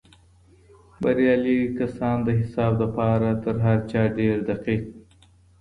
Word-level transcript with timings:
بريالي 1.01 1.57
کسان 1.79 2.17
د 2.25 2.29
حساب 2.39 2.71
دپاره 2.83 3.29
تر 3.43 3.55
هر 3.65 3.77
چا 3.91 4.01
ډېر 4.17 4.35
دقیق 4.49 4.81
وي. 4.89 4.91